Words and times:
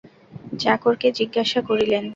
চাকরকে 0.61 1.07
জিজ্ঞাসা 1.17 1.59
করিলেন। 1.69 2.03